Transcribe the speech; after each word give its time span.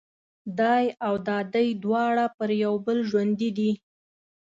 دای 0.59 0.85
او 1.05 1.13
دادۍ 1.27 1.67
دواړه 1.83 2.25
پر 2.37 2.49
یو 2.63 2.73
بل 2.85 2.97
ژوندي 3.09 3.49
دي. 3.57 3.71